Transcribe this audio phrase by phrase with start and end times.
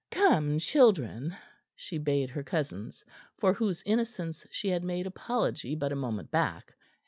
[0.09, 1.35] Come, children,"
[1.75, 3.05] she bade her cousins
[3.37, 6.73] for whose innocence she had made apology but a moment back.